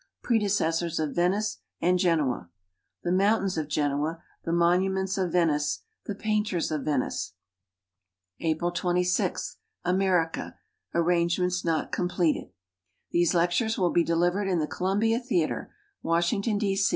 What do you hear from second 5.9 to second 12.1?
The painters of Venice. April 26. America. Arrangements not